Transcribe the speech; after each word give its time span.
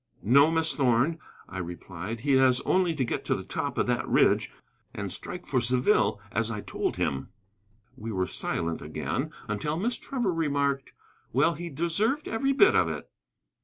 "No, 0.23 0.49
Miss 0.49 0.73
Thorn," 0.73 1.19
I 1.47 1.59
replied; 1.59 2.21
"he 2.21 2.31
has 2.37 2.59
only 2.61 2.95
to 2.95 3.05
get 3.05 3.23
to 3.25 3.35
the 3.35 3.43
top 3.43 3.77
of 3.77 3.85
that 3.85 4.07
ridge 4.07 4.51
and 4.95 5.11
strike 5.13 5.41
the 5.43 5.45
road 5.45 5.51
for 5.51 5.61
Saville, 5.61 6.19
as 6.31 6.49
I 6.49 6.59
told 6.61 6.95
him." 6.97 7.29
We 7.95 8.11
were 8.11 8.25
silent 8.25 8.81
again 8.81 9.29
until 9.47 9.77
Miss 9.77 9.99
Trevor 9.99 10.33
remarked: 10.33 10.91
"Well, 11.33 11.53
he 11.53 11.69
deserved 11.69 12.27
every 12.27 12.51
bit 12.51 12.75
of 12.75 12.89
it." 12.89 13.11